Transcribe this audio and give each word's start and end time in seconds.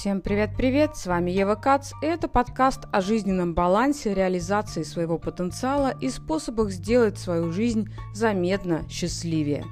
Всем 0.00 0.22
привет-привет, 0.22 0.96
с 0.96 1.04
вами 1.04 1.30
Ева 1.30 1.56
Кац, 1.56 1.92
и 2.00 2.06
это 2.06 2.26
подкаст 2.26 2.86
о 2.90 3.02
жизненном 3.02 3.52
балансе, 3.52 4.14
реализации 4.14 4.82
своего 4.82 5.18
потенциала 5.18 5.94
и 6.00 6.08
способах 6.08 6.70
сделать 6.70 7.18
свою 7.18 7.52
жизнь 7.52 7.92
заметно 8.14 8.88
счастливее. 8.88 9.66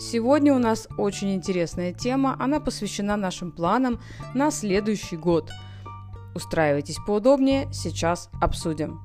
Сегодня 0.00 0.52
у 0.52 0.58
нас 0.58 0.88
очень 0.98 1.32
интересная 1.36 1.92
тема, 1.92 2.34
она 2.40 2.58
посвящена 2.58 3.16
нашим 3.16 3.52
планам 3.52 4.00
на 4.34 4.50
следующий 4.50 5.16
год. 5.16 5.52
Устраивайтесь 6.34 6.98
поудобнее, 7.06 7.72
сейчас 7.72 8.30
обсудим. 8.40 9.00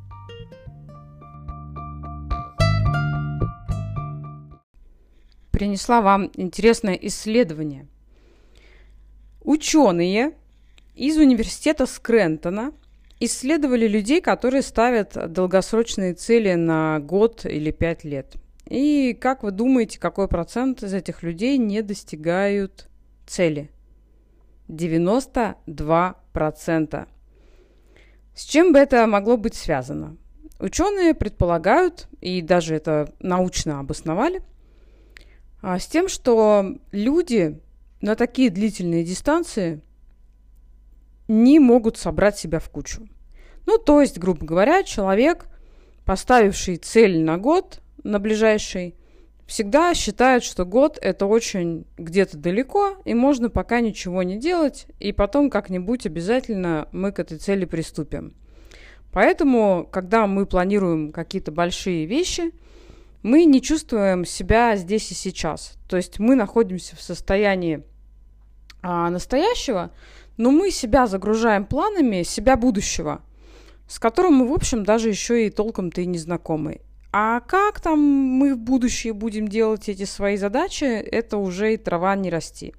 Принесла 5.51 6.01
вам 6.01 6.31
интересное 6.33 6.95
исследование– 6.95 7.87
Ученые 9.47 10.33
из 10.97 11.17
университета 11.17 11.85
Скрентона 11.85 12.73
исследовали 13.19 13.87
людей, 13.87 14.19
которые 14.19 14.63
ставят 14.63 15.31
долгосрочные 15.31 16.15
цели 16.15 16.55
на 16.55 16.99
год 16.99 17.45
или 17.45 17.69
пять 17.71 18.03
лет. 18.03 18.33
И 18.67 19.13
как 19.13 19.43
вы 19.43 19.51
думаете, 19.51 19.99
какой 19.99 20.27
процент 20.27 20.81
из 20.81 20.91
этих 20.93 21.21
людей 21.21 21.59
не 21.59 21.83
достигают 21.83 22.87
цели? 23.27 23.69
92%. 24.67 27.07
С 28.35 28.43
чем 28.43 28.73
бы 28.73 28.79
это 28.79 29.05
могло 29.05 29.37
быть 29.37 29.53
связано? 29.53 30.17
Ученые 30.59 31.13
предполагают, 31.13 32.07
и 32.21 32.41
даже 32.41 32.73
это 32.75 33.13
научно 33.19 33.79
обосновали, 33.79 34.41
а, 35.61 35.77
с 35.77 35.85
тем, 35.85 36.07
что 36.07 36.79
люди 36.91 37.61
на 38.01 38.15
такие 38.15 38.49
длительные 38.49 39.03
дистанции 39.03 39.83
не 41.27 41.59
могут 41.59 41.97
собрать 41.97 42.37
себя 42.37 42.59
в 42.59 42.69
кучу. 42.69 43.07
Ну, 43.65 43.77
то 43.77 44.01
есть, 44.01 44.17
грубо 44.17 44.45
говоря, 44.45 44.83
человек, 44.83 45.47
поставивший 46.05 46.77
цель 46.77 47.19
на 47.19 47.37
год, 47.37 47.81
на 48.03 48.19
ближайший, 48.19 48.95
всегда 49.45 49.93
считает, 49.93 50.43
что 50.43 50.65
год 50.65 50.97
это 51.01 51.25
очень 51.25 51.85
где-то 51.97 52.37
далеко, 52.37 52.97
и 53.05 53.13
можно 53.13 53.49
пока 53.49 53.81
ничего 53.81 54.23
не 54.23 54.37
делать, 54.37 54.87
и 54.99 55.11
потом 55.11 55.49
как-нибудь 55.49 56.05
обязательно 56.05 56.87
мы 56.91 57.11
к 57.11 57.19
этой 57.19 57.37
цели 57.37 57.65
приступим. 57.65 58.33
Поэтому, 59.11 59.87
когда 59.91 60.27
мы 60.27 60.45
планируем 60.45 61.11
какие-то 61.11 61.51
большие 61.51 62.05
вещи– 62.05 62.51
мы 63.27 63.45
не 63.45 63.61
чувствуем 63.61 64.25
себя 64.25 64.75
здесь 64.75 65.11
и 65.11 65.13
сейчас. 65.13 65.73
То 65.89 65.97
есть 65.97 66.19
мы 66.19 66.35
находимся 66.35 66.95
в 66.95 67.01
состоянии 67.01 67.83
а, 68.81 69.09
настоящего, 69.09 69.91
но 70.37 70.51
мы 70.51 70.71
себя 70.71 71.07
загружаем 71.07 71.65
планами 71.65 72.23
себя 72.23 72.55
будущего, 72.55 73.21
с 73.87 73.99
которым 73.99 74.35
мы, 74.35 74.47
в 74.47 74.53
общем, 74.53 74.83
даже 74.83 75.09
еще 75.09 75.47
и 75.47 75.49
толком-то 75.49 76.01
и 76.01 76.05
не 76.05 76.17
знакомы. 76.17 76.81
А 77.11 77.39
как 77.41 77.79
там 77.81 77.99
мы 77.99 78.55
в 78.55 78.59
будущее 78.59 79.13
будем 79.13 79.47
делать 79.47 79.89
эти 79.89 80.05
свои 80.05 80.37
задачи, 80.37 80.83
это 80.83 81.37
уже 81.37 81.73
и 81.73 81.77
трава 81.77 82.15
не 82.15 82.29
расти. 82.29 82.73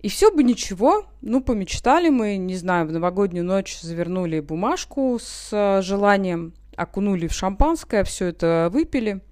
И 0.00 0.08
все 0.08 0.30
бы 0.30 0.42
ничего, 0.42 1.06
ну, 1.22 1.42
помечтали 1.42 2.10
мы, 2.10 2.36
не 2.36 2.56
знаю, 2.56 2.86
в 2.86 2.92
новогоднюю 2.92 3.44
ночь 3.44 3.80
завернули 3.80 4.40
бумажку 4.40 5.18
с 5.20 5.48
э, 5.50 5.80
желанием, 5.82 6.52
окунули 6.76 7.26
в 7.26 7.32
шампанское, 7.32 8.04
все 8.04 8.26
это 8.26 8.68
выпили– 8.72 9.20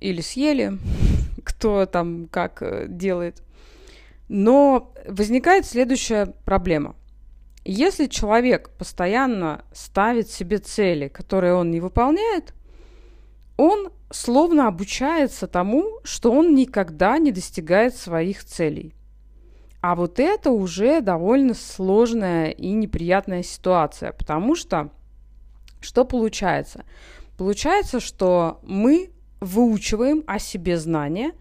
или 0.00 0.20
съели, 0.20 0.78
кто 1.44 1.86
там 1.86 2.26
как 2.30 2.62
э, 2.62 2.86
делает. 2.88 3.42
Но 4.32 4.92
возникает 5.08 5.66
следующая 5.66 6.26
проблема. 6.44 6.94
Если 7.64 8.06
человек 8.06 8.70
постоянно 8.78 9.64
ставит 9.72 10.30
себе 10.30 10.58
цели, 10.58 11.08
которые 11.08 11.54
он 11.54 11.72
не 11.72 11.80
выполняет, 11.80 12.54
он 13.56 13.90
словно 14.12 14.68
обучается 14.68 15.48
тому, 15.48 15.98
что 16.04 16.30
он 16.30 16.54
никогда 16.54 17.18
не 17.18 17.32
достигает 17.32 17.96
своих 17.96 18.44
целей. 18.44 18.94
А 19.80 19.96
вот 19.96 20.20
это 20.20 20.52
уже 20.52 21.00
довольно 21.00 21.54
сложная 21.54 22.50
и 22.50 22.70
неприятная 22.70 23.42
ситуация, 23.42 24.12
потому 24.12 24.54
что 24.54 24.90
что 25.80 26.04
получается? 26.04 26.84
Получается, 27.36 27.98
что 27.98 28.60
мы 28.62 29.10
выучиваем 29.40 30.22
о 30.28 30.38
себе 30.38 30.78
знания, 30.78 31.32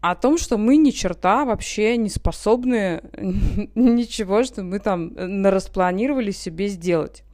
о 0.00 0.14
том, 0.14 0.38
что 0.38 0.58
мы 0.58 0.76
ни 0.76 0.90
черта 0.90 1.44
вообще 1.44 1.96
не 1.96 2.08
способны 2.08 3.02
ничего, 3.74 4.44
что 4.44 4.62
мы 4.62 4.78
там 4.78 5.12
нараспланировали 5.14 6.30
себе 6.30 6.68
сделать. 6.68 7.24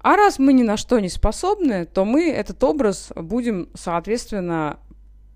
А 0.00 0.16
раз 0.16 0.38
мы 0.38 0.52
ни 0.52 0.62
на 0.62 0.76
что 0.76 1.00
не 1.00 1.08
способны, 1.08 1.86
то 1.86 2.04
мы 2.04 2.30
этот 2.30 2.62
образ 2.62 3.10
будем, 3.16 3.70
соответственно, 3.74 4.78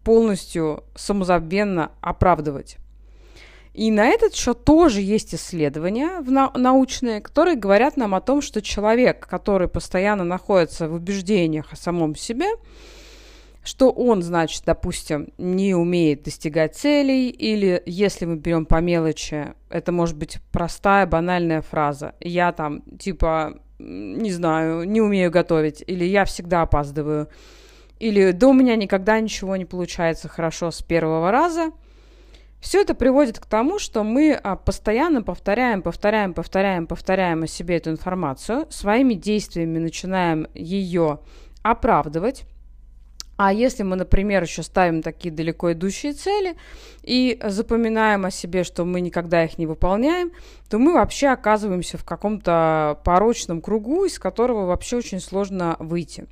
полностью 0.04 0.84
самозабвенно 0.94 1.92
оправдывать. 2.02 2.76
И 3.72 3.90
на 3.90 4.08
этот 4.08 4.34
счет 4.34 4.64
тоже 4.64 5.00
есть 5.00 5.34
исследования 5.34 6.20
научные, 6.54 7.20
которые 7.20 7.56
говорят 7.56 7.96
нам 7.96 8.14
о 8.14 8.20
том, 8.20 8.42
что 8.42 8.60
человек, 8.60 9.26
который 9.26 9.68
постоянно 9.68 10.24
находится 10.24 10.88
в 10.88 10.94
убеждениях 10.94 11.72
о 11.72 11.76
самом 11.76 12.16
себе, 12.16 12.48
что 13.68 13.90
он, 13.90 14.22
значит, 14.22 14.62
допустим, 14.64 15.28
не 15.36 15.74
умеет 15.74 16.22
достигать 16.22 16.74
целей, 16.74 17.28
или 17.28 17.82
если 17.84 18.24
мы 18.24 18.36
берем 18.36 18.64
по 18.64 18.80
мелочи, 18.80 19.52
это 19.68 19.92
может 19.92 20.16
быть 20.16 20.38
простая, 20.50 21.04
банальная 21.04 21.60
фраза. 21.60 22.14
Я 22.18 22.52
там, 22.52 22.80
типа, 22.98 23.60
не 23.78 24.32
знаю, 24.32 24.84
не 24.88 25.02
умею 25.02 25.30
готовить, 25.30 25.84
или 25.86 26.06
я 26.06 26.24
всегда 26.24 26.62
опаздываю, 26.62 27.28
или 27.98 28.30
да 28.30 28.48
у 28.48 28.54
меня 28.54 28.74
никогда 28.74 29.20
ничего 29.20 29.54
не 29.56 29.66
получается 29.66 30.28
хорошо 30.28 30.70
с 30.70 30.80
первого 30.80 31.30
раза. 31.30 31.72
Все 32.60 32.80
это 32.80 32.94
приводит 32.94 33.38
к 33.38 33.44
тому, 33.44 33.78
что 33.78 34.02
мы 34.02 34.32
а, 34.32 34.56
постоянно 34.56 35.22
повторяем, 35.22 35.82
повторяем, 35.82 36.32
повторяем, 36.32 36.86
повторяем 36.86 37.42
о 37.42 37.46
себе 37.46 37.76
эту 37.76 37.90
информацию, 37.90 38.66
своими 38.70 39.12
действиями 39.12 39.78
начинаем 39.78 40.46
ее 40.54 41.20
оправдывать, 41.62 42.46
а 43.38 43.52
если 43.52 43.84
мы, 43.84 43.94
например, 43.94 44.42
еще 44.42 44.64
ставим 44.64 45.00
такие 45.00 45.32
далеко 45.32 45.72
идущие 45.72 46.12
цели 46.12 46.56
и 47.04 47.40
запоминаем 47.44 48.24
о 48.24 48.32
себе, 48.32 48.64
что 48.64 48.84
мы 48.84 49.00
никогда 49.00 49.44
их 49.44 49.58
не 49.58 49.66
выполняем, 49.66 50.32
то 50.68 50.78
мы 50.78 50.92
вообще 50.92 51.28
оказываемся 51.28 51.98
в 51.98 52.04
каком-то 52.04 53.00
порочном 53.04 53.62
кругу, 53.62 54.04
из 54.06 54.18
которого 54.18 54.66
вообще 54.66 54.96
очень 54.96 55.20
сложно 55.20 55.76
выйти. 55.78 56.26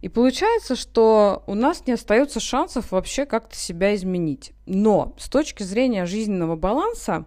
И 0.00 0.08
получается, 0.08 0.76
что 0.76 1.42
у 1.46 1.54
нас 1.54 1.86
не 1.86 1.92
остается 1.92 2.40
шансов 2.40 2.92
вообще 2.92 3.26
как-то 3.26 3.54
себя 3.54 3.94
изменить. 3.94 4.52
Но 4.64 5.14
с 5.18 5.28
точки 5.28 5.62
зрения 5.62 6.06
жизненного 6.06 6.56
баланса, 6.56 7.26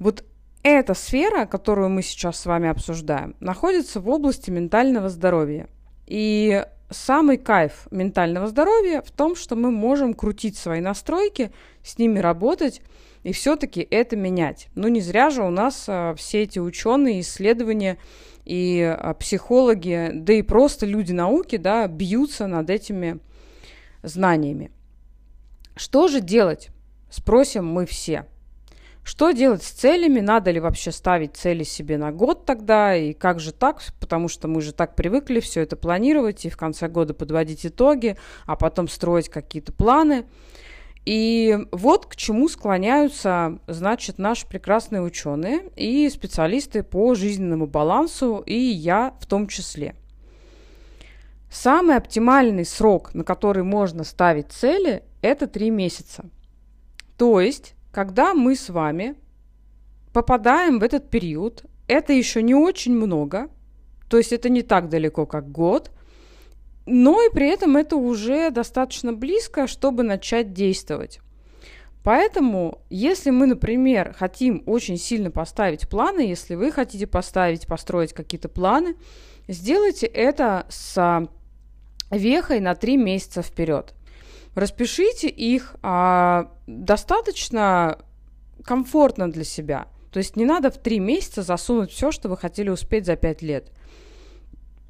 вот 0.00 0.24
эта 0.64 0.94
сфера, 0.94 1.46
которую 1.46 1.88
мы 1.90 2.02
сейчас 2.02 2.40
с 2.40 2.46
вами 2.46 2.68
обсуждаем, 2.68 3.36
находится 3.38 4.00
в 4.00 4.08
области 4.08 4.50
ментального 4.50 5.08
здоровья. 5.08 5.68
И 6.08 6.66
самый 6.92 7.38
кайф 7.38 7.86
ментального 7.90 8.46
здоровья 8.46 9.02
в 9.02 9.10
том, 9.10 9.34
что 9.36 9.56
мы 9.56 9.70
можем 9.70 10.14
крутить 10.14 10.56
свои 10.56 10.80
настройки, 10.80 11.52
с 11.82 11.98
ними 11.98 12.18
работать 12.18 12.82
и 13.22 13.32
все-таки 13.32 13.86
это 13.90 14.16
менять. 14.16 14.68
Ну, 14.74 14.88
не 14.88 15.00
зря 15.00 15.30
же 15.30 15.42
у 15.42 15.50
нас 15.50 15.84
а, 15.88 16.14
все 16.14 16.42
эти 16.42 16.58
ученые, 16.58 17.20
исследования 17.20 17.98
и 18.44 18.80
а, 18.82 19.14
психологи, 19.14 20.10
да 20.12 20.32
и 20.32 20.42
просто 20.42 20.86
люди 20.86 21.12
науки, 21.12 21.56
да, 21.56 21.86
бьются 21.86 22.46
над 22.46 22.68
этими 22.70 23.20
знаниями. 24.02 24.72
Что 25.76 26.08
же 26.08 26.20
делать? 26.20 26.70
Спросим 27.10 27.66
мы 27.66 27.86
все. 27.86 28.26
Что 29.04 29.32
делать 29.32 29.64
с 29.64 29.70
целями? 29.70 30.20
Надо 30.20 30.52
ли 30.52 30.60
вообще 30.60 30.92
ставить 30.92 31.36
цели 31.36 31.64
себе 31.64 31.98
на 31.98 32.12
год 32.12 32.44
тогда? 32.46 32.94
И 32.94 33.12
как 33.12 33.40
же 33.40 33.52
так? 33.52 33.82
Потому 33.98 34.28
что 34.28 34.46
мы 34.46 34.60
же 34.60 34.72
так 34.72 34.94
привыкли 34.94 35.40
все 35.40 35.62
это 35.62 35.76
планировать 35.76 36.44
и 36.44 36.50
в 36.50 36.56
конце 36.56 36.88
года 36.88 37.12
подводить 37.12 37.66
итоги, 37.66 38.16
а 38.46 38.54
потом 38.54 38.86
строить 38.86 39.28
какие-то 39.28 39.72
планы. 39.72 40.24
И 41.04 41.58
вот 41.72 42.06
к 42.06 42.14
чему 42.14 42.48
склоняются, 42.48 43.58
значит, 43.66 44.18
наши 44.18 44.46
прекрасные 44.46 45.02
ученые 45.02 45.68
и 45.74 46.08
специалисты 46.08 46.84
по 46.84 47.16
жизненному 47.16 47.66
балансу, 47.66 48.44
и 48.46 48.54
я 48.54 49.16
в 49.20 49.26
том 49.26 49.48
числе. 49.48 49.96
Самый 51.50 51.96
оптимальный 51.96 52.64
срок, 52.64 53.14
на 53.14 53.24
который 53.24 53.64
можно 53.64 54.04
ставить 54.04 54.52
цели, 54.52 55.02
это 55.22 55.48
три 55.48 55.70
месяца. 55.70 56.24
То 57.18 57.40
есть 57.40 57.74
когда 57.92 58.34
мы 58.34 58.56
с 58.56 58.70
вами 58.70 59.14
попадаем 60.12 60.78
в 60.78 60.82
этот 60.82 61.10
период, 61.10 61.64
это 61.86 62.12
еще 62.12 62.42
не 62.42 62.54
очень 62.54 62.94
много, 62.94 63.48
то 64.08 64.16
есть 64.16 64.32
это 64.32 64.48
не 64.48 64.62
так 64.62 64.88
далеко, 64.88 65.26
как 65.26 65.52
год, 65.52 65.90
но 66.86 67.22
и 67.22 67.32
при 67.32 67.48
этом 67.48 67.76
это 67.76 67.96
уже 67.96 68.50
достаточно 68.50 69.12
близко, 69.12 69.66
чтобы 69.66 70.02
начать 70.02 70.52
действовать. 70.52 71.20
Поэтому, 72.02 72.80
если 72.90 73.30
мы, 73.30 73.46
например, 73.46 74.14
хотим 74.18 74.64
очень 74.66 74.96
сильно 74.96 75.30
поставить 75.30 75.88
планы, 75.88 76.20
если 76.20 76.56
вы 76.56 76.72
хотите 76.72 77.06
поставить, 77.06 77.66
построить 77.66 78.12
какие-то 78.12 78.48
планы, 78.48 78.96
сделайте 79.46 80.06
это 80.06 80.66
с 80.68 81.28
вехой 82.10 82.58
на 82.58 82.74
три 82.74 82.96
месяца 82.96 83.42
вперед. 83.42 83.94
Распишите 84.54 85.28
их 85.28 85.76
а, 85.82 86.52
достаточно 86.66 87.98
комфортно 88.64 89.30
для 89.30 89.44
себя. 89.44 89.88
То 90.10 90.18
есть 90.18 90.36
не 90.36 90.44
надо 90.44 90.70
в 90.70 90.78
три 90.78 90.98
месяца 90.98 91.42
засунуть 91.42 91.90
все, 91.90 92.12
что 92.12 92.28
вы 92.28 92.36
хотели 92.36 92.68
успеть 92.68 93.06
за 93.06 93.16
пять 93.16 93.40
лет. 93.40 93.72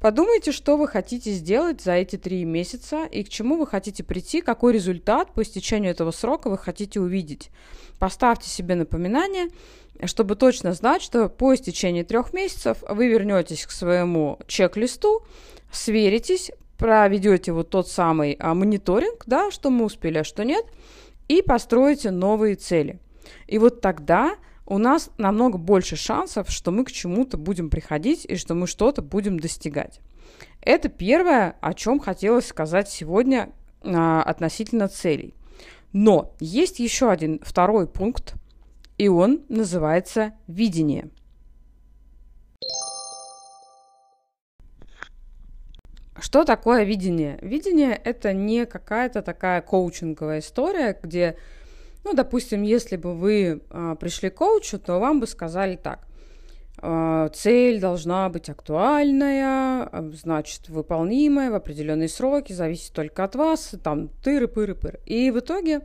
Подумайте, 0.01 0.51
что 0.51 0.75
вы 0.75 0.89
хотите 0.89 1.31
сделать 1.31 1.79
за 1.79 1.93
эти 1.93 2.17
три 2.17 2.43
месяца 2.43 3.05
и 3.05 3.23
к 3.23 3.29
чему 3.29 3.55
вы 3.55 3.65
хотите 3.65 4.03
прийти, 4.03 4.41
какой 4.41 4.73
результат 4.73 5.33
по 5.33 5.43
истечению 5.43 5.91
этого 5.91 6.11
срока 6.11 6.49
вы 6.49 6.57
хотите 6.57 6.99
увидеть. 6.99 7.51
Поставьте 7.99 8.49
себе 8.49 8.75
напоминание, 8.75 9.47
чтобы 10.03 10.35
точно 10.35 10.73
знать, 10.73 11.01
что 11.01 11.29
по 11.29 11.55
истечении 11.55 12.03
трех 12.03 12.33
месяцев 12.33 12.79
вы 12.89 13.07
вернетесь 13.07 13.65
к 13.65 13.71
своему 13.71 14.39
чек-листу, 14.45 15.25
сверитесь, 15.71 16.51
проведете 16.77 17.51
вот 17.51 17.69
тот 17.69 17.87
самый 17.87 18.35
а, 18.39 18.53
мониторинг, 18.53 19.23
да, 19.25 19.51
что 19.51 19.69
мы 19.69 19.85
успели, 19.85 20.19
а 20.19 20.23
что 20.23 20.43
нет, 20.43 20.65
и 21.27 21.41
построите 21.41 22.11
новые 22.11 22.55
цели. 22.55 22.99
И 23.47 23.57
вот 23.57 23.81
тогда 23.81 24.35
у 24.65 24.77
нас 24.77 25.09
намного 25.17 25.57
больше 25.57 25.95
шансов, 25.95 26.49
что 26.49 26.71
мы 26.71 26.85
к 26.85 26.91
чему-то 26.91 27.37
будем 27.37 27.69
приходить 27.69 28.25
и 28.25 28.35
что 28.35 28.55
мы 28.55 28.67
что-то 28.67 29.01
будем 29.01 29.39
достигать. 29.39 29.99
Это 30.61 30.89
первое, 30.89 31.55
о 31.61 31.73
чем 31.73 31.99
хотелось 31.99 32.47
сказать 32.47 32.89
сегодня 32.89 33.51
а, 33.81 34.23
относительно 34.23 34.87
целей. 34.87 35.35
Но 35.91 36.33
есть 36.39 36.79
еще 36.79 37.11
один 37.11 37.39
второй 37.43 37.87
пункт, 37.87 38.35
и 38.97 39.07
он 39.07 39.41
называется 39.49 40.33
видение. 40.47 41.09
Что 46.23 46.45
такое 46.45 46.85
видение? 46.85 47.37
Видение– 47.41 47.99
это 48.05 48.31
не 48.31 48.65
какая-то 48.65 49.21
такая 49.21 49.61
коучинговая 49.61 50.39
история, 50.39 50.97
где 51.03 51.35
ну, 52.05 52.13
допустим, 52.13 52.61
если 52.61 52.95
бы 52.95 53.13
вы 53.13 53.61
а, 53.69 53.95
пришли 53.95 54.29
к 54.29 54.35
коучу, 54.35 54.79
то 54.79 54.99
вам 54.99 55.19
бы 55.19 55.27
сказали 55.27 55.75
так. 55.75 56.07
А, 56.77 57.27
цель 57.27 57.81
должна 57.81 58.29
быть 58.29 58.47
актуальная, 58.49 59.83
а, 59.83 60.11
значит, 60.13 60.69
выполнимая 60.69 61.51
в 61.51 61.55
определенные 61.55 62.07
сроки, 62.07 62.53
зависит 62.53 62.93
только 62.93 63.25
от 63.25 63.35
вас, 63.35 63.75
там, 63.83 64.09
тыры-пыры-пыры. 64.23 65.01
И 65.05 65.29
в 65.29 65.39
итоге 65.39 65.81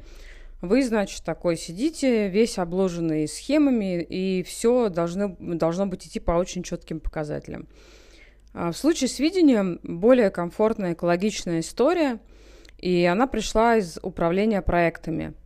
вы, 0.61 0.85
значит, 0.85 1.25
такой 1.25 1.57
сидите, 1.57 2.29
весь 2.29 2.59
обложенный 2.59 3.27
схемами, 3.27 4.01
и 4.01 4.45
все 4.45 4.89
должно, 4.89 5.35
должно 5.41 5.87
быть 5.87 6.07
идти 6.07 6.21
по 6.21 6.31
очень 6.31 6.63
четким 6.63 7.01
показателям. 7.01 7.67
А 8.53 8.73
в 8.73 8.77
случае 8.77 9.09
с 9.09 9.19
видением 9.19 9.81
более 9.83 10.31
комфортная, 10.31 10.95
экологичная 10.95 11.61
история, 11.61 12.19
и 12.79 13.05
она 13.05 13.27
пришла 13.27 13.77
из 13.77 13.99
управления 14.03 14.63
проектами– 14.63 15.35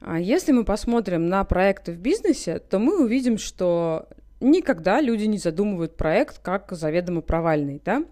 а 0.00 0.18
если 0.18 0.52
мы 0.52 0.64
посмотрим 0.64 1.28
на 1.28 1.44
проекты 1.44 1.92
в 1.92 1.98
бизнесе, 1.98 2.58
то 2.58 2.78
мы 2.78 3.02
увидим, 3.02 3.36
что 3.38 4.08
никогда 4.40 5.00
люди 5.00 5.24
не 5.24 5.38
задумывают 5.38 5.96
проект 5.96 6.38
как 6.38 6.70
заведомо 6.70 7.20
провальный, 7.20 7.82
да? 7.84 8.04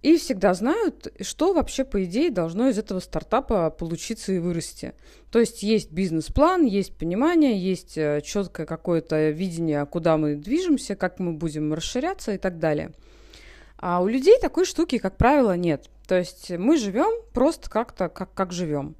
И 0.00 0.16
всегда 0.16 0.54
знают, 0.54 1.12
что 1.22 1.52
вообще, 1.52 1.84
по 1.84 2.04
идее, 2.04 2.30
должно 2.30 2.68
из 2.68 2.78
этого 2.78 3.00
стартапа 3.00 3.68
получиться 3.70 4.30
и 4.30 4.38
вырасти. 4.38 4.94
То 5.32 5.40
есть 5.40 5.64
есть 5.64 5.90
бизнес-план, 5.90 6.64
есть 6.64 6.96
понимание, 6.96 7.58
есть 7.58 7.98
э, 7.98 8.20
четкое 8.24 8.64
какое-то 8.64 9.30
видение, 9.30 9.84
куда 9.86 10.16
мы 10.16 10.36
движемся, 10.36 10.94
как 10.94 11.18
мы 11.18 11.32
будем 11.32 11.74
расширяться 11.74 12.32
и 12.32 12.38
так 12.38 12.60
далее. 12.60 12.92
А 13.78 14.02
у 14.02 14.08
людей 14.08 14.38
такой 14.40 14.64
штуки, 14.64 14.98
как 14.98 15.16
правило, 15.16 15.56
нет. 15.56 15.88
То 16.06 16.18
есть 16.18 16.50
мы 16.50 16.76
живем 16.76 17.22
просто 17.32 17.70
как-то, 17.70 18.08
как, 18.08 18.34
как 18.34 18.52
живем. 18.52 18.96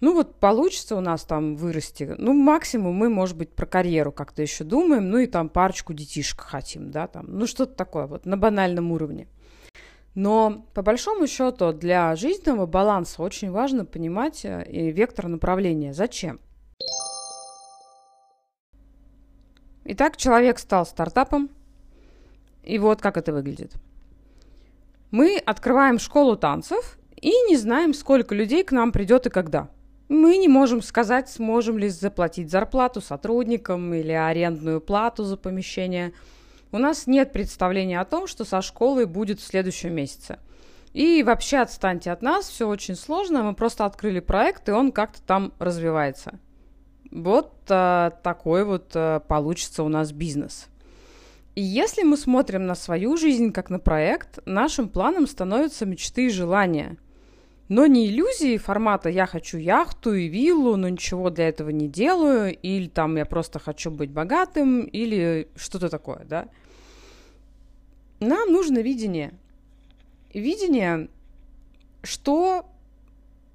Ну 0.00 0.14
вот 0.14 0.36
получится 0.36 0.96
у 0.96 1.00
нас 1.00 1.24
там 1.24 1.56
вырасти. 1.56 2.14
Ну 2.16 2.32
максимум 2.32 2.94
мы, 2.94 3.10
может 3.10 3.36
быть, 3.36 3.50
про 3.50 3.66
карьеру 3.66 4.12
как-то 4.12 4.40
еще 4.40 4.64
думаем, 4.64 5.10
ну 5.10 5.18
и 5.18 5.26
там 5.26 5.50
парочку 5.50 5.92
детишек 5.92 6.40
хотим, 6.40 6.90
да, 6.90 7.06
там, 7.06 7.26
ну 7.28 7.46
что-то 7.46 7.74
такое 7.74 8.06
вот 8.06 8.24
на 8.24 8.38
банальном 8.38 8.92
уровне. 8.92 9.28
Но 10.14 10.64
по 10.72 10.80
большому 10.82 11.26
счету 11.26 11.72
для 11.72 12.16
жизненного 12.16 12.66
баланса 12.66 13.22
очень 13.22 13.50
важно 13.50 13.84
понимать 13.84 14.44
э, 14.44 14.64
и 14.68 14.90
вектор 14.90 15.28
направления. 15.28 15.92
Зачем? 15.92 16.40
Итак, 19.84 20.16
человек 20.16 20.58
стал 20.58 20.86
стартапом, 20.86 21.50
и 22.62 22.78
вот 22.78 23.00
как 23.00 23.16
это 23.16 23.32
выглядит. 23.32 23.74
Мы 25.10 25.38
открываем 25.44 25.98
школу 25.98 26.36
танцев 26.36 26.98
и 27.16 27.30
не 27.48 27.56
знаем, 27.56 27.94
сколько 27.94 28.34
людей 28.34 28.64
к 28.64 28.72
нам 28.72 28.92
придет 28.92 29.26
и 29.26 29.30
когда– 29.30 29.68
мы 30.10 30.38
не 30.38 30.48
можем 30.48 30.82
сказать, 30.82 31.30
сможем 31.30 31.78
ли 31.78 31.88
заплатить 31.88 32.50
зарплату 32.50 33.00
сотрудникам 33.00 33.94
или 33.94 34.10
арендную 34.10 34.80
плату 34.80 35.22
за 35.22 35.36
помещение. 35.36 36.12
У 36.72 36.78
нас 36.78 37.06
нет 37.06 37.32
представления 37.32 38.00
о 38.00 38.04
том, 38.04 38.26
что 38.26 38.44
со 38.44 38.60
школой 38.60 39.06
будет 39.06 39.38
в 39.38 39.46
следующем 39.46 39.94
месяце. 39.94 40.40
И 40.92 41.22
вообще 41.22 41.58
отстаньте 41.58 42.10
от 42.10 42.22
нас, 42.22 42.48
все 42.48 42.66
очень 42.66 42.96
сложно, 42.96 43.44
мы 43.44 43.54
просто 43.54 43.84
открыли 43.84 44.18
проект, 44.18 44.68
и 44.68 44.72
он 44.72 44.90
как-то 44.90 45.22
там 45.22 45.52
развивается. 45.60 46.40
Вот 47.12 47.52
а, 47.68 48.10
такой 48.24 48.64
вот 48.64 48.90
а, 48.96 49.20
получится 49.20 49.84
у 49.84 49.88
нас 49.88 50.10
бизнес. 50.10 50.66
Если 51.56 52.02
мы 52.02 52.16
смотрим 52.16 52.66
на 52.66 52.74
свою 52.74 53.16
жизнь 53.16 53.52
как 53.52 53.70
на 53.70 53.78
проект, 53.78 54.38
нашим 54.46 54.88
планом 54.88 55.26
становятся 55.26 55.86
мечты 55.86 56.26
и 56.26 56.30
желания– 56.30 56.96
но 57.70 57.86
не 57.86 58.08
иллюзии 58.08 58.56
формата 58.56 59.08
«я 59.08 59.26
хочу 59.26 59.56
яхту 59.56 60.12
и 60.12 60.26
виллу, 60.26 60.74
но 60.74 60.88
ничего 60.88 61.30
для 61.30 61.48
этого 61.48 61.70
не 61.70 61.86
делаю», 61.86 62.52
или 62.52 62.88
там 62.88 63.16
«я 63.16 63.24
просто 63.24 63.60
хочу 63.60 63.92
быть 63.92 64.10
богатым», 64.10 64.80
или 64.82 65.46
что-то 65.54 65.88
такое, 65.88 66.24
да. 66.24 66.48
Нам 68.18 68.50
нужно 68.50 68.80
видение. 68.80 69.34
Видение, 70.34 71.10
что 72.02 72.66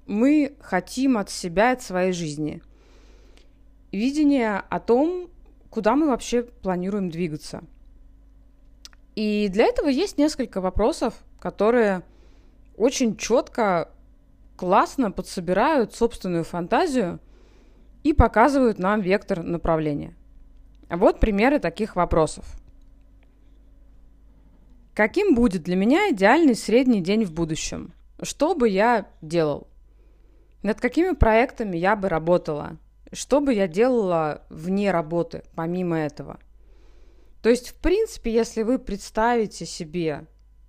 мы 0.06 0.54
хотим 0.60 1.18
от 1.18 1.28
себя, 1.28 1.72
от 1.72 1.82
своей 1.82 2.12
жизни. 2.12 2.62
Видение 3.92 4.62
о 4.70 4.80
том, 4.80 5.28
куда 5.68 5.94
мы 5.94 6.06
вообще 6.06 6.42
планируем 6.42 7.10
двигаться. 7.10 7.64
И 9.16 9.48
для 9.48 9.64
этого 9.64 9.88
есть 9.88 10.18
несколько 10.18 10.60
вопросов, 10.60 11.14
которые 11.40 12.02
очень 12.76 13.16
четко 13.16 13.90
классно 14.56 15.10
подсобирают 15.10 15.94
собственную 15.94 16.44
фантазию 16.44 17.18
и 18.04 18.12
показывают 18.12 18.78
нам 18.78 19.00
вектор 19.00 19.42
направления. 19.42 20.14
Вот 20.90 21.18
примеры 21.18 21.58
таких 21.58 21.96
вопросов. 21.96 22.44
Каким 24.94 25.34
будет 25.34 25.62
для 25.62 25.76
меня 25.76 26.10
идеальный 26.10 26.54
средний 26.54 27.00
день 27.00 27.24
в 27.24 27.32
будущем? 27.32 27.94
Что 28.22 28.54
бы 28.54 28.68
я 28.68 29.08
делал? 29.22 29.66
Над 30.62 30.80
какими 30.80 31.14
проектами 31.14 31.76
я 31.76 31.96
бы 31.96 32.08
работала? 32.08 32.76
Что 33.12 33.40
бы 33.40 33.54
я 33.54 33.66
делала 33.66 34.42
вне 34.50 34.90
работы, 34.90 35.42
помимо 35.54 35.98
этого? 35.98 36.38
То 37.46 37.50
есть, 37.50 37.68
в 37.68 37.74
принципе, 37.74 38.34
если 38.34 38.64
вы 38.64 38.76
представите 38.76 39.66
себе 39.66 40.26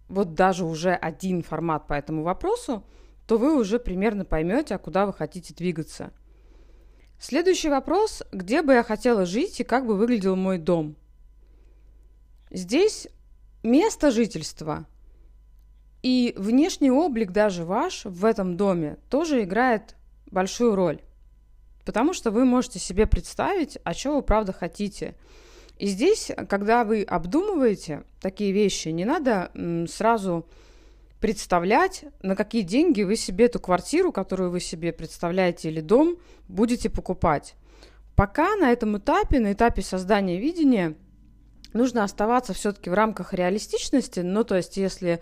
вот 0.10 0.36
даже 0.36 0.64
уже 0.64 0.94
один 0.94 1.42
формат 1.42 1.88
по 1.88 1.94
этому 1.94 2.22
вопросу, 2.22 2.86
то 3.26 3.40
вы 3.40 3.60
уже 3.60 3.80
примерно 3.80 4.26
поймете, 4.26 4.76
а 4.76 4.78
куда 4.78 5.08
вы 5.08 5.14
хотите 5.14 5.56
двигаться. 5.56 6.12
Следующий 7.20 7.70
вопрос. 7.70 8.22
Где 8.32 8.62
бы 8.62 8.74
я 8.74 8.84
хотела 8.84 9.26
жить 9.26 9.60
и 9.60 9.64
как 9.64 9.88
бы 9.88 9.96
выглядел 9.96 10.36
мой 10.36 10.60
дом? 10.60 10.96
Здесь 12.52 13.08
место 13.64 14.12
жительства 14.12 14.86
и 16.04 16.36
внешний 16.38 16.92
облик 16.92 17.32
даже 17.32 17.66
ваш 17.66 18.06
в 18.06 18.24
этом 18.24 18.56
доме 18.56 19.00
тоже 19.10 19.42
играет 19.42 19.96
большую 20.28 20.76
роль. 20.76 21.02
Потому 21.86 22.14
что 22.14 22.30
вы 22.30 22.46
можете 22.46 22.78
себе 22.78 23.08
представить, 23.08 23.80
а 23.84 23.96
что 23.96 24.18
вы 24.18 24.22
правда 24.22 24.54
хотите. 24.54 25.16
И 25.80 25.88
здесь, 25.88 26.32
когда 26.50 26.84
вы 26.84 27.04
обдумываете 27.04 28.04
такие 28.20 28.52
вещи, 28.52 28.90
не 28.90 29.06
надо 29.06 29.52
сразу 29.88 30.48
представлять, 31.20 32.06
на 32.22 32.36
какие 32.36 32.62
деньги 32.62 33.04
вы 33.04 33.16
себе 33.16 33.46
эту 33.46 33.60
квартиру, 33.60 34.12
которую 34.12 34.52
вы 34.52 34.60
себе 34.60 34.92
представляете, 34.94 35.70
или 35.70 35.82
дом 35.82 36.18
будете 36.48 36.90
покупать. 36.90 37.56
Пока 38.16 38.56
на 38.56 38.72
этом 38.72 38.98
этапе, 38.98 39.40
на 39.40 39.54
этапе 39.54 39.82
создания 39.82 40.40
видения, 40.40 40.96
нужно 41.74 42.04
оставаться 42.04 42.54
все-таки 42.54 42.90
в 42.90 42.94
рамках 42.94 43.34
реалистичности. 43.34 44.22
Ну, 44.22 44.44
то 44.44 44.56
есть, 44.56 44.78
если 44.78 45.22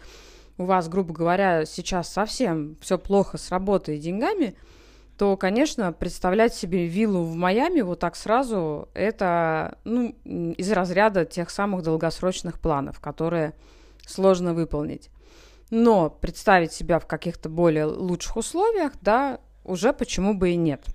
у 0.58 0.64
вас, 0.64 0.88
грубо 0.88 1.14
говоря, 1.14 1.66
сейчас 1.66 2.12
совсем 2.12 2.78
все 2.80 2.98
плохо 2.98 3.38
с 3.38 3.50
работой 3.50 3.98
и 3.98 4.00
деньгами, 4.00 4.56
то, 5.18 5.38
конечно, 5.38 5.94
представлять 5.94 6.54
себе 6.54 6.88
виллу 6.88 7.24
в 7.24 7.36
Майами 7.36 7.82
вот 7.82 8.00
так 8.00 8.16
сразу, 8.16 8.90
это 8.94 9.78
ну, 9.86 10.16
из 10.26 10.72
разряда 10.72 11.26
тех 11.26 11.50
самых 11.50 11.84
долгосрочных 11.84 12.60
планов, 12.60 13.00
которые 13.00 13.54
сложно 14.06 14.54
выполнить. 14.54 15.10
Но 15.70 16.10
представить 16.10 16.74
себя 16.74 17.00
в 17.00 17.08
каких-то 17.08 17.50
более 17.50 17.86
лучших 17.86 18.38
условиях, 18.38 18.94
да, 19.02 19.40
уже 19.64 19.94
почему 19.94 20.34
бы 20.34 20.52
и 20.52 20.56
нет. 20.56 20.86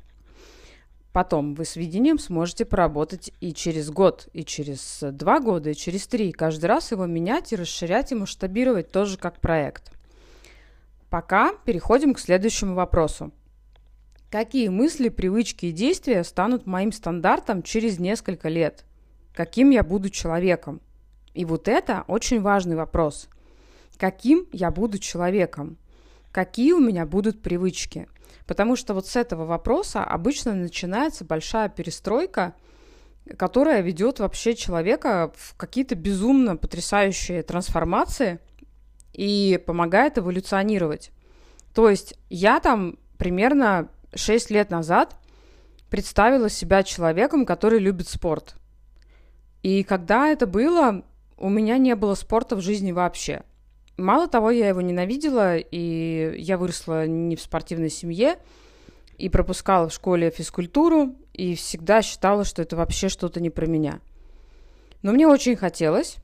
Потом 1.12 1.55
вы 1.55 1.65
с 1.65 1.75
видением 1.75 2.21
сможете 2.21 2.65
поработать 2.65 3.33
и 3.41 3.53
через 3.53 3.91
год, 3.91 4.29
и 4.33 4.45
через 4.45 5.00
два 5.00 5.41
года, 5.41 5.71
и 5.71 5.75
через 5.75 6.07
три. 6.07 6.31
Каждый 6.31 6.67
раз 6.67 6.93
его 6.93 7.07
менять 7.07 7.53
и 7.53 7.57
расширять 7.57 8.12
и 8.12 8.15
масштабировать 8.15 8.93
тоже 8.93 9.19
как 9.19 9.41
проект. 9.41 9.93
Пока 11.09 11.53
переходим 11.65 12.15
к 12.15 12.21
следующему 12.21 12.75
вопросу. 12.75 13.33
Какие 14.30 14.68
мысли, 14.68 15.08
привычки 15.08 15.66
и 15.66 15.72
действия 15.72 16.22
станут 16.22 16.64
моим 16.64 16.92
стандартом 16.92 17.64
через 17.64 17.99
несколько 17.99 18.49
лет? 18.49 18.84
Каким 19.34 19.70
я 19.70 19.82
буду 19.82 20.08
человеком? 20.08 20.80
И 21.34 21.44
вот 21.44 21.66
это 21.66 22.04
очень 22.06 22.40
важный 22.40 22.76
вопрос. 22.76 23.28
Каким 23.99 24.46
я 24.52 24.70
буду 24.70 24.99
человеком? 24.99 25.78
Какие 26.30 26.72
у 26.75 26.78
меня 26.78 27.06
будут 27.06 27.42
привычки? 27.42 28.06
Потому 28.46 28.76
что 28.76 28.94
вот 28.94 29.08
с 29.08 29.16
этого 29.16 29.46
вопроса 29.46 30.04
обычно 30.04 30.54
начинается 30.54 31.25
большая 31.25 31.68
перестройка, 31.68 32.54
которая 33.37 33.80
ведет 33.80 34.20
вообще 34.20 34.54
человека 34.54 35.32
в 35.34 35.56
какие-то 35.56 35.96
безумно 35.96 36.56
потрясающие 36.56 37.42
трансформации 37.42 38.38
и 39.12 39.60
помогает 39.66 40.18
эволюционировать. 40.18 41.10
То 41.75 41.90
есть 41.90 42.14
я 42.28 42.60
там 42.60 42.96
примерно 43.18 43.88
6 44.14 44.50
лет 44.50 44.71
назад 44.71 45.17
представила 45.88 46.49
себя 46.49 46.83
человеком, 46.83 47.45
который 47.45 47.79
любит 47.79 48.09
спорт. 48.09 48.57
И 49.62 49.83
когда 49.83 50.29
это 50.29 50.47
было, 50.47 51.05
у 51.37 51.49
меня 51.49 51.79
не 51.79 51.95
было 51.95 52.14
спорта 52.14 52.57
в 52.57 52.61
жизни 52.61 52.93
вообще. 52.93 53.43
Мало 53.97 54.29
того, 54.29 54.50
я 54.50 54.69
его 54.69 54.81
ненавидела, 54.81 55.57
и 55.57 56.35
я 56.38 56.57
выросла 56.57 57.07
не 57.07 57.37
в 57.37 57.43
спортивной 57.43 57.90
семье, 57.90 58.38
и 59.19 59.29
пропускала 59.29 59.88
в 59.88 59.93
школе 59.93 60.31
физкультуру, 60.31 61.14
и 61.35 61.55
всегда 61.55 62.00
считала, 62.00 62.45
что 62.45 62.62
это 62.62 62.76
вообще 62.76 63.11
что-то 63.11 63.40
не 63.40 63.50
про 63.50 63.67
меня. 63.67 64.00
Но 65.02 65.12
мне 65.12 65.26
очень 65.26 65.57
хотелось 65.57 66.17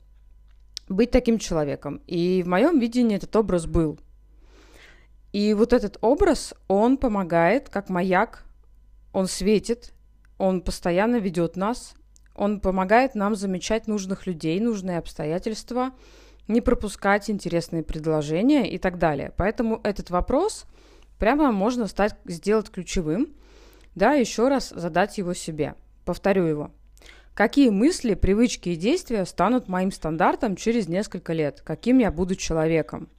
быть 0.89 1.11
таким 1.11 1.37
человеком. 1.37 2.01
И 2.07 2.41
в 2.43 2.47
моем 2.47 2.79
видении 2.79 3.17
этот 3.17 3.35
образ 3.35 3.65
был. 3.65 3.99
И 5.33 5.53
вот 5.53 5.73
этот 5.73 5.97
образ, 6.01 6.53
он 6.67 6.97
помогает, 6.97 7.69
как 7.69 7.89
маяк, 7.89 8.43
он 9.13 9.27
светит, 9.27 9.93
он 10.37 10.61
постоянно 10.61 11.17
ведет 11.17 11.55
нас, 11.55 11.95
он 12.35 12.59
помогает 12.59 13.15
нам 13.15 13.35
замечать 13.35 13.87
нужных 13.87 14.27
людей, 14.27 14.59
нужные 14.59 14.99
обстоятельства, 14.99 15.91
не 16.47 16.61
пропускать 16.61 17.29
интересные 17.29 17.83
предложения 17.83 18.71
и 18.71 18.77
так 18.77 18.99
далее. 18.99 19.33
Поэтому 19.35 19.81
этот 19.83 20.09
вопрос 20.11 20.65
прямо 21.17 21.51
можно 21.51 21.87
стать, 21.87 22.15
сделать 22.25 22.69
ключевым, 22.69 23.35
да, 23.95 24.13
еще 24.13 24.47
раз 24.47 24.69
задать 24.69 25.17
его 25.17 25.33
себе. 25.33 25.75
Повторю 26.05 26.45
его. 26.45 26.71
Какие 27.33 27.69
мысли, 27.69 28.13
привычки 28.13 28.69
и 28.69 28.75
действия 28.75 29.25
станут 29.25 29.67
моим 29.67 29.91
стандартом 29.91 30.55
через 30.55 30.87
несколько 30.87 31.33
лет? 31.33 31.61
Каким 31.61 31.97
я 31.97 32.11
буду 32.11 32.35
человеком? 32.35 33.09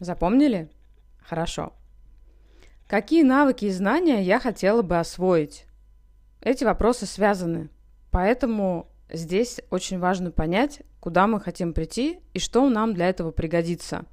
Запомнили? 0.00 0.68
Хорошо. 1.20 1.72
Какие 2.86 3.22
навыки 3.22 3.66
и 3.66 3.70
знания 3.70 4.22
я 4.22 4.40
хотела 4.40 4.82
бы 4.82 4.98
освоить? 4.98 5.66
Эти 6.40 6.64
вопросы 6.64 7.04
связаны, 7.04 7.68
поэтому 8.10 8.88
здесь 9.12 9.60
очень 9.70 9.98
важно 9.98 10.30
понять, 10.30 10.82
куда 11.00 11.26
мы 11.26 11.40
хотим 11.40 11.72
прийти 11.72 12.20
и 12.32 12.38
что 12.38 12.68
нам 12.68 12.94
для 12.94 13.08
этого 13.08 13.30
пригодится. 13.30 14.04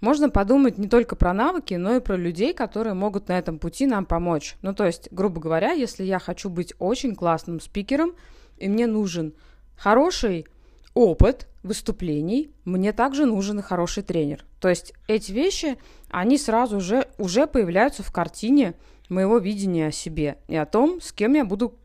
Можно 0.00 0.28
подумать 0.28 0.76
не 0.76 0.88
только 0.88 1.16
про 1.16 1.32
навыки, 1.32 1.74
но 1.74 1.96
и 1.96 2.00
про 2.00 2.16
людей, 2.16 2.52
которые 2.52 2.92
могут 2.92 3.28
на 3.28 3.38
этом 3.38 3.58
пути 3.58 3.86
нам 3.86 4.04
помочь. 4.04 4.56
Ну, 4.60 4.74
то 4.74 4.84
есть, 4.84 5.08
грубо 5.10 5.40
говоря, 5.40 5.72
если 5.72 6.04
я 6.04 6.18
хочу 6.18 6.50
быть 6.50 6.74
очень 6.78 7.14
классным 7.14 7.58
спикером, 7.60 8.14
и 8.58 8.68
мне 8.68 8.86
нужен 8.86 9.32
хороший 9.78 10.46
опыт 10.92 11.48
выступлений, 11.64 12.50
мне 12.64 12.92
также 12.92 13.26
нужен 13.26 13.60
хороший 13.62 14.02
тренер. 14.02 14.44
То 14.60 14.68
есть 14.68 14.92
эти 15.08 15.32
вещи, 15.32 15.78
они 16.10 16.38
сразу 16.38 16.80
же 16.80 17.08
уже 17.18 17.46
появляются 17.46 18.02
в 18.02 18.12
картине 18.12 18.74
моего 19.08 19.38
видения 19.38 19.88
о 19.88 19.92
себе 19.92 20.38
и 20.46 20.54
о 20.54 20.66
том, 20.66 21.00
с 21.00 21.12
кем 21.12 21.34
я 21.34 21.44
буду 21.44 21.76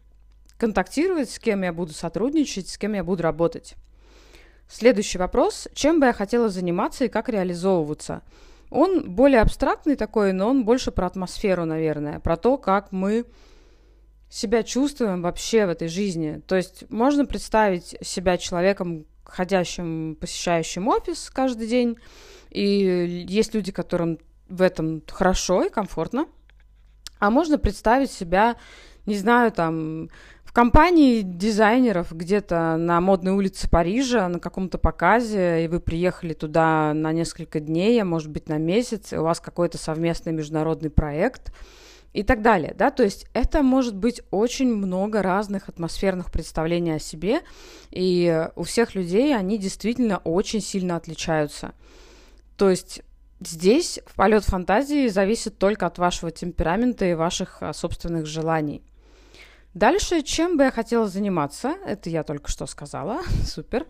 контактировать, 0.58 1.32
с 1.32 1.40
кем 1.40 1.64
я 1.64 1.74
буду 1.74 1.94
сотрудничать, 1.94 2.68
с 2.68 2.78
кем 2.78 2.94
я 2.94 3.04
буду 3.04 3.24
работать. 3.24 3.76
Следующий 4.68 5.18
вопрос. 5.18 5.68
Чем 5.74 6.00
бы 6.00 6.08
я 6.08 6.14
хотела 6.14 6.50
заниматься 6.50 7.06
и 7.06 7.10
как 7.10 7.30
реализовываться? 7.30 8.22
Он 8.70 9.10
более 9.10 9.42
абстрактный 9.42 9.96
такой, 9.96 10.32
но 10.34 10.50
он 10.50 10.64
больше 10.64 10.92
про 10.92 11.08
атмосферу, 11.08 11.66
наверное, 11.66 12.20
про 12.20 12.38
то, 12.38 12.58
как 12.58 12.92
мы 12.92 13.26
себя 14.30 14.62
чувствуем 14.62 15.24
вообще 15.24 15.66
в 15.66 15.70
этой 15.70 15.88
жизни. 15.88 16.42
То 16.46 16.56
есть 16.56 16.84
можно 16.92 17.26
представить 17.26 17.96
себя 18.02 18.38
человеком, 18.38 19.06
ходящим, 19.30 20.18
посещающим 20.20 20.88
офис 20.88 21.30
каждый 21.30 21.68
день, 21.68 21.98
и 22.50 23.26
есть 23.28 23.54
люди, 23.54 23.72
которым 23.72 24.20
в 24.48 24.62
этом 24.62 25.04
хорошо 25.08 25.64
и 25.64 25.70
комфортно. 25.70 26.28
А 27.20 27.30
можно 27.30 27.58
представить 27.58 28.12
себя, 28.12 28.56
не 29.06 29.16
знаю, 29.16 29.52
там, 29.52 30.10
в 30.44 30.54
компании 30.54 31.22
дизайнеров 31.22 32.12
где-то 32.12 32.78
на 32.78 33.00
модной 33.02 33.34
улице 33.34 33.70
Парижа 33.70 34.28
на 34.28 34.40
каком-то 34.40 34.78
показе, 34.78 35.66
и 35.66 35.68
вы 35.68 35.80
приехали 35.80 36.34
туда 36.34 36.94
на 36.94 37.12
несколько 37.12 37.60
дней, 37.60 38.02
а 38.02 38.06
может 38.06 38.30
быть 38.32 38.50
на 38.50 38.58
месяц, 38.58 39.14
и 39.14 39.18
у 39.18 39.24
вас 39.24 39.40
какой-то 39.40 39.78
совместный 39.78 40.34
международный 40.34 40.90
проект– 40.90 41.54
и 42.14 42.24
так 42.24 42.42
далее, 42.42 42.74
да, 42.76 42.90
то 42.90 43.04
есть 43.04 43.28
это 43.34 43.62
может 43.62 43.96
быть 43.96 44.22
очень 44.32 44.74
много 44.74 45.22
разных 45.22 45.70
атмосферных 45.70 46.32
представлений 46.32 46.94
о 46.94 47.00
себе, 47.00 47.42
и 47.92 48.48
у 48.56 48.64
всех 48.64 48.96
людей 48.96 49.36
они 49.36 49.58
действительно 49.58 50.18
очень 50.18 50.62
сильно 50.62 50.96
отличаются. 50.96 51.74
То 52.58 52.70
есть 52.70 53.04
здесь 53.40 54.00
полет 54.16 54.44
фантазии 54.44 55.08
зависит 55.08 55.58
только 55.58 55.86
от 55.86 55.98
вашего 55.98 56.32
темперамента 56.32 57.06
и 57.06 57.14
ваших 57.14 57.62
а, 57.62 57.74
собственных 57.74 58.26
желаний. 58.26 58.84
Дальше, 59.74 60.24
чем 60.24 60.58
бы 60.58 60.64
я 60.64 60.72
хотела 60.72 61.08
заниматься, 61.08 61.76
это 61.86 62.10
я 62.10 62.24
только 62.24 62.50
что 62.50 62.66
сказала, 62.66 63.22
супер. 63.46 63.86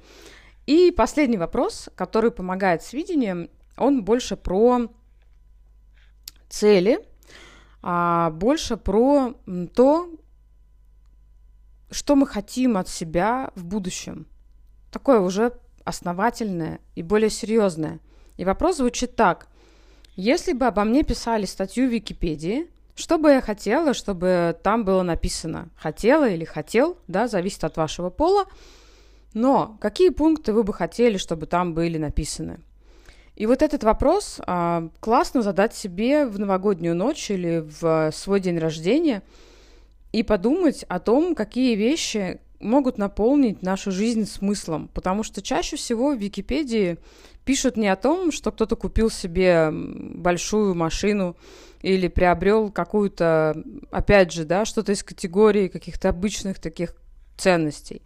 И 0.66 0.92
последний 0.92 1.38
вопрос, 1.38 1.90
который 1.96 2.32
помогает 2.32 2.84
с 2.84 2.94
видением, 2.94 3.50
он 3.78 4.04
больше 4.04 4.36
про 4.36 4.90
цели, 6.50 7.00
а 7.82 8.30
больше 8.32 8.78
про 8.78 9.34
то, 9.74 10.10
что 11.92 12.16
мы 12.16 12.28
хотим 12.28 12.78
от 12.78 12.88
себя 12.88 13.52
в 13.56 13.66
будущем. 13.66 14.28
Такое 14.92 15.20
уже 15.20 15.54
основательное 15.84 16.80
и 16.96 17.04
более 17.04 17.30
серьезное. 17.30 18.00
И 18.38 18.46
вопрос 18.46 18.78
звучит 18.78 19.16
так. 19.16 19.48
Если 20.16 20.54
бы 20.54 20.66
обо 20.66 20.84
мне 20.84 21.04
писали 21.04 21.46
статью 21.46 21.88
в 21.88 21.94
Википедии, 21.94 22.68
что 22.96 23.18
бы 23.18 23.30
я 23.30 23.42
хотела, 23.42 23.94
чтобы 23.94 24.58
там 24.62 24.84
было 24.84 25.04
написано? 25.04 25.70
Хотела 25.76 26.28
или 26.30 26.44
хотел, 26.44 26.98
да, 27.08 27.28
зависит 27.28 27.64
от 27.64 27.78
вашего 27.78 28.10
пола. 28.10 28.46
Но 29.34 29.78
какие 29.80 30.10
пункты 30.10 30.54
вы 30.54 30.64
бы 30.64 30.74
хотели, 30.74 31.18
чтобы 31.18 31.46
там 31.46 31.74
были 31.74 31.98
написаны? 31.98 32.60
И 33.40 33.46
вот 33.46 33.62
этот 33.62 33.86
вопрос 33.86 34.42
а, 34.46 34.90
классно 35.00 35.42
задать 35.42 35.74
себе 35.74 36.26
в 36.26 36.38
новогоднюю 36.38 36.94
ночь 36.94 37.32
или 37.32 37.66
в 37.82 38.12
свой 38.12 38.42
день 38.42 38.60
рождения 38.60 39.24
и 40.12 40.24
подумать 40.24 40.84
о 40.90 41.00
том, 41.00 41.36
какие 41.36 41.76
вещи 41.76 42.42
могут 42.60 42.98
наполнить 42.98 43.62
нашу 43.62 43.94
жизнь 43.94 44.26
смыслом. 44.26 44.90
Потому 44.94 45.24
что 45.24 45.42
чаще 45.42 45.78
всего 45.78 46.12
в 46.12 46.18
Википедии 46.20 46.98
пишут 47.46 47.78
не 47.78 47.88
о 47.88 47.96
том, 47.96 48.34
что 48.34 48.52
кто-то 48.52 48.76
купил 48.76 49.10
себе 49.10 49.70
большую 49.72 50.76
машину 50.76 51.38
или 51.82 52.10
приобрел 52.10 52.70
какую-то, 52.70 53.64
опять 53.90 54.34
же, 54.34 54.44
да, 54.44 54.66
что-то 54.66 54.92
из 54.92 55.02
категории 55.02 55.70
каких-то 55.70 56.10
обычных 56.10 56.60
таких 56.60 56.94
ценностей. 57.38 58.02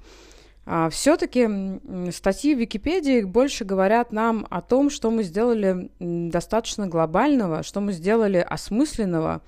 А, 0.66 0.90
Все-таки 0.90 1.50
статьи 2.12 2.56
в 2.56 2.60
Википедии 2.60 3.22
больше 3.24 3.66
говорят 3.66 4.12
нам 4.12 4.48
о 4.50 4.62
том, 4.62 4.90
что 4.90 5.12
мы 5.12 5.24
сделали 5.24 5.92
достаточно 6.00 6.88
глобального, 6.88 7.64
что 7.64 7.82
мы 7.82 7.92
сделали 7.92 8.38
осмысленного 8.38 9.42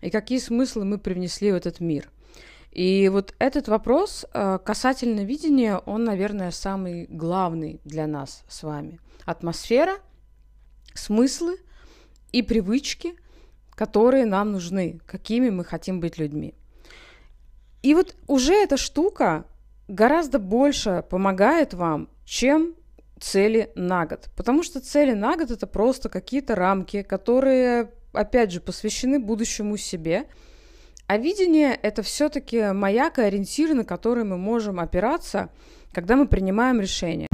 и 0.00 0.10
какие 0.10 0.38
смыслы 0.38 0.84
мы 0.84 0.98
привнесли 0.98 1.50
в 1.52 1.56
этот 1.56 1.80
мир. 1.80 2.10
И 2.70 3.08
вот 3.08 3.34
этот 3.40 3.66
вопрос 3.66 4.24
а, 4.32 4.58
касательно 4.58 5.24
видения, 5.24 5.76
он, 5.78 6.04
наверное, 6.04 6.52
самый 6.52 7.06
главный 7.06 7.80
для 7.84 8.06
нас 8.06 8.44
с 8.48 8.62
вами. 8.62 9.00
Атмосфера, 9.24 9.96
смыслы 10.94 11.56
и 12.30 12.42
привычки, 12.42 13.14
которые 13.70 14.24
нам 14.24 14.52
нужны, 14.52 15.00
какими 15.04 15.50
мы 15.50 15.64
хотим 15.64 15.98
быть 15.98 16.18
людьми. 16.18 16.54
И 17.82 17.94
вот 17.94 18.14
уже 18.28 18.54
эта 18.54 18.76
штука 18.76 19.46
гораздо 19.90 20.38
больше 20.38 21.04
помогает 21.10 21.74
вам, 21.74 22.08
чем 22.24 22.74
цели 23.18 23.70
на 23.74 24.06
год. 24.06 24.30
Потому 24.36 24.62
что 24.62 24.80
цели 24.80 25.12
на 25.12 25.36
год 25.36 25.50
это 25.50 25.66
просто 25.66 26.08
какие-то 26.08 26.54
рамки, 26.54 27.02
которые, 27.02 27.90
опять 28.12 28.52
же, 28.52 28.60
посвящены 28.60 29.18
будущему 29.18 29.76
себе. 29.76 30.26
А 31.06 31.18
видение 31.18 31.74
это 31.74 32.02
все-таки 32.02 32.72
маяк 32.72 33.18
и 33.18 33.22
ориентир, 33.22 33.74
на 33.74 33.84
который 33.84 34.24
мы 34.24 34.38
можем 34.38 34.78
опираться, 34.78 35.50
когда 35.92 36.14
мы 36.16 36.28
принимаем 36.28 36.80
решение. 36.80 37.26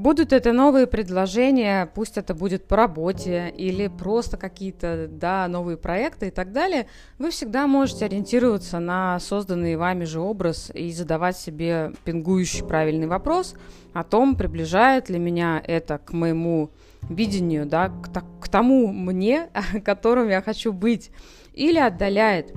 Будут 0.00 0.32
это 0.32 0.54
новые 0.54 0.86
предложения, 0.86 1.84
пусть 1.94 2.16
это 2.16 2.34
будет 2.34 2.66
по 2.66 2.74
работе 2.74 3.52
или 3.54 3.86
просто 3.86 4.38
какие-то, 4.38 5.08
да, 5.10 5.46
новые 5.46 5.76
проекты 5.76 6.28
и 6.28 6.30
так 6.30 6.52
далее, 6.52 6.86
вы 7.18 7.30
всегда 7.30 7.66
можете 7.66 8.06
ориентироваться 8.06 8.78
на 8.78 9.20
созданный 9.20 9.76
вами 9.76 10.04
же 10.04 10.20
образ 10.20 10.70
и 10.72 10.90
задавать 10.90 11.36
себе 11.36 11.92
пингующий 12.06 12.64
правильный 12.64 13.08
вопрос 13.08 13.56
о 13.92 14.02
том, 14.02 14.36
приближает 14.36 15.10
ли 15.10 15.18
меня 15.18 15.62
это 15.62 15.98
к 15.98 16.14
моему 16.14 16.70
видению, 17.02 17.66
да, 17.66 17.90
к, 17.90 18.08
к 18.40 18.48
тому 18.48 18.86
мне, 18.86 19.50
которым 19.84 20.30
я 20.30 20.40
хочу 20.40 20.72
быть, 20.72 21.10
или 21.52 21.78
отдаляет. 21.78 22.54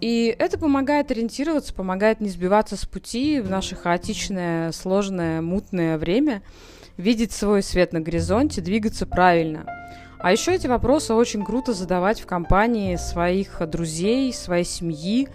И 0.00 0.34
это 0.38 0.58
помогает 0.58 1.10
ориентироваться, 1.10 1.74
помогает 1.74 2.20
не 2.20 2.30
сбиваться 2.30 2.76
с 2.76 2.86
пути 2.86 3.40
в 3.40 3.50
наше 3.50 3.76
хаотичное, 3.76 4.72
сложное, 4.72 5.42
мутное 5.42 5.98
время, 5.98 6.42
видеть 6.96 7.32
свой 7.32 7.62
свет 7.62 7.92
на 7.92 8.00
горизонте, 8.00 8.60
двигаться 8.60 9.06
правильно. 9.06 9.66
А 10.18 10.32
еще 10.32 10.54
эти 10.54 10.66
вопросы 10.66 11.14
очень 11.14 11.44
круто 11.44 11.72
задавать 11.72 12.20
в 12.20 12.26
компании 12.26 12.96
своих 12.96 13.60
друзей, 13.68 14.32
своей 14.32 14.64
семьи, 14.64 15.28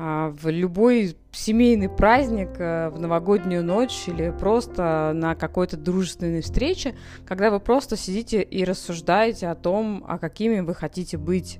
а, 0.00 0.30
в 0.30 0.48
любой 0.48 1.16
семейный 1.32 1.88
праздник, 1.88 2.50
э, 2.58 2.88
в 2.90 3.00
новогоднюю 3.00 3.64
ночь 3.64 4.04
или 4.06 4.30
просто 4.30 5.10
на 5.12 5.34
какой-то 5.34 5.76
дружественной 5.76 6.40
встрече, 6.40 6.94
когда 7.26 7.50
вы 7.50 7.58
просто 7.58 7.96
сидите 7.96 8.42
и 8.42 8.64
рассуждаете 8.64 9.48
о 9.48 9.56
том, 9.56 10.04
а 10.06 10.18
какими 10.18 10.60
вы 10.60 10.74
хотите 10.74 11.16
быть 11.18 11.58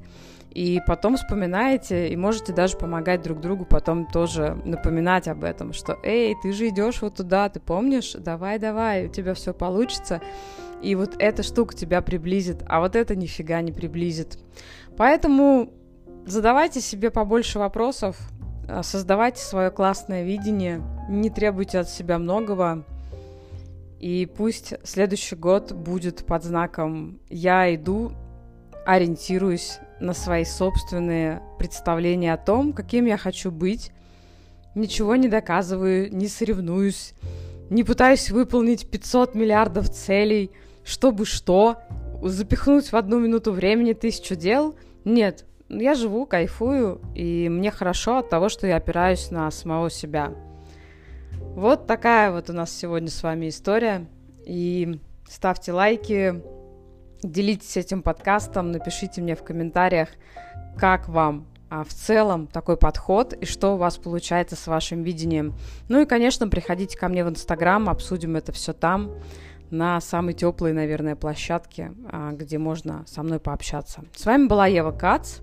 и 0.58 0.80
потом 0.80 1.16
вспоминаете, 1.16 2.08
и 2.08 2.16
можете 2.16 2.52
даже 2.52 2.76
помогать 2.76 3.22
друг 3.22 3.38
другу 3.38 3.64
потом 3.64 4.06
тоже 4.06 4.60
напоминать 4.64 5.28
об 5.28 5.44
этом, 5.44 5.72
что 5.72 5.96
«Эй, 6.02 6.34
ты 6.42 6.52
же 6.52 6.68
идешь 6.68 7.00
вот 7.00 7.14
туда, 7.14 7.48
ты 7.48 7.60
помнишь? 7.60 8.14
Давай, 8.18 8.58
давай, 8.58 9.06
у 9.06 9.08
тебя 9.08 9.34
все 9.34 9.54
получится». 9.54 10.20
И 10.82 10.96
вот 10.96 11.14
эта 11.20 11.44
штука 11.44 11.76
тебя 11.76 12.02
приблизит, 12.02 12.64
а 12.66 12.80
вот 12.80 12.96
это 12.96 13.14
нифига 13.14 13.60
не 13.60 13.70
приблизит. 13.70 14.40
Поэтому 14.96 15.70
задавайте 16.26 16.80
себе 16.80 17.12
побольше 17.12 17.60
вопросов, 17.60 18.16
а, 18.68 18.82
создавайте 18.82 19.40
свое 19.40 19.70
классное 19.70 20.24
видение, 20.24 20.82
не 21.08 21.30
требуйте 21.30 21.78
от 21.78 21.88
себя 21.88 22.18
многого, 22.18 22.84
и 24.00 24.26
пусть 24.26 24.74
следующий 24.82 25.36
год 25.36 25.70
будет 25.70 26.26
под 26.26 26.42
знаком 26.42 27.20
«Я 27.28 27.72
иду, 27.72 28.10
ориентируюсь 28.88 29.80
на 30.00 30.14
свои 30.14 30.46
собственные 30.46 31.42
представления 31.58 32.32
о 32.32 32.38
том, 32.38 32.72
каким 32.72 33.04
я 33.04 33.18
хочу 33.18 33.50
быть. 33.50 33.92
Ничего 34.74 35.14
не 35.14 35.28
доказываю, 35.28 36.10
не 36.10 36.26
соревнуюсь, 36.26 37.12
не 37.68 37.84
пытаюсь 37.84 38.30
выполнить 38.30 38.90
500 38.90 39.34
миллиардов 39.34 39.90
целей, 39.90 40.50
чтобы 40.84 41.26
что, 41.26 41.76
запихнуть 42.22 42.90
в 42.90 42.96
одну 42.96 43.18
минуту 43.18 43.52
времени 43.52 43.92
тысячу 43.92 44.36
дел. 44.36 44.74
Нет, 45.04 45.44
я 45.68 45.94
живу, 45.94 46.24
кайфую, 46.24 47.02
и 47.14 47.50
мне 47.50 47.70
хорошо 47.70 48.18
от 48.18 48.30
того, 48.30 48.48
что 48.48 48.66
я 48.66 48.76
опираюсь 48.76 49.30
на 49.30 49.50
самого 49.50 49.90
себя. 49.90 50.32
Вот 51.54 51.86
такая 51.86 52.32
вот 52.32 52.48
у 52.48 52.54
нас 52.54 52.74
сегодня 52.74 53.10
с 53.10 53.22
вами 53.22 53.50
история. 53.50 54.06
И 54.46 54.98
ставьте 55.28 55.72
лайки, 55.72 56.42
Делитесь 57.22 57.76
этим 57.76 58.02
подкастом, 58.02 58.70
напишите 58.70 59.20
мне 59.20 59.34
в 59.34 59.42
комментариях, 59.42 60.08
как 60.76 61.08
вам 61.08 61.46
а 61.70 61.84
в 61.84 61.88
целом 61.88 62.46
такой 62.46 62.76
подход 62.76 63.34
и 63.34 63.44
что 63.44 63.74
у 63.74 63.76
вас 63.76 63.98
получается 63.98 64.56
с 64.56 64.66
вашим 64.66 65.02
видением. 65.02 65.54
Ну 65.88 66.00
и, 66.00 66.06
конечно, 66.06 66.48
приходите 66.48 66.96
ко 66.96 67.08
мне 67.08 67.24
в 67.24 67.28
Инстаграм, 67.28 67.88
обсудим 67.90 68.36
это 68.36 68.52
все 68.52 68.72
там, 68.72 69.12
на 69.70 70.00
самой 70.00 70.32
теплой, 70.32 70.72
наверное, 70.72 71.14
площадке, 71.14 71.92
а, 72.10 72.32
где 72.32 72.56
можно 72.56 73.04
со 73.06 73.22
мной 73.22 73.38
пообщаться. 73.38 74.04
С 74.16 74.24
вами 74.24 74.46
была 74.46 74.66
Ева 74.66 74.92
Кац, 74.92 75.40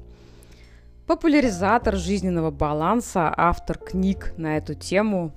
популяризатор 1.05 1.95
жизненного 1.95 2.49
баланса, 2.49 3.31
автор 3.35 3.77
книг 3.77 4.33
на 4.37 4.57
эту 4.57 4.73
тему, 4.73 5.31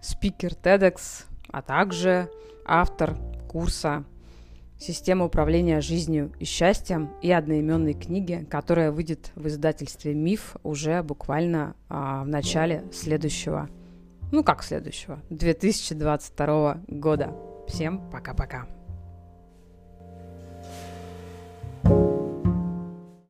спикер 0.00 0.52
TEDx, 0.54 1.26
а 1.52 1.62
также 1.62 2.28
автор 2.64 3.16
курса 3.48 4.04
Система 4.82 5.26
управления 5.26 5.80
жизнью 5.80 6.32
и 6.40 6.44
счастьем 6.44 7.10
и 7.22 7.30
одноименной 7.30 7.94
книги, 7.94 8.44
которая 8.50 8.90
выйдет 8.90 9.30
в 9.36 9.46
издательстве 9.46 10.12
«Миф» 10.12 10.56
уже 10.64 11.04
буквально 11.04 11.76
а, 11.88 12.24
в 12.24 12.26
начале 12.26 12.82
следующего, 12.92 13.68
ну 14.32 14.42
как 14.42 14.64
следующего, 14.64 15.20
2022 15.30 16.80
года. 16.88 17.32
Всем 17.68 18.10
пока-пока. 18.10 18.66
thank 21.84 21.94
you 21.94 22.21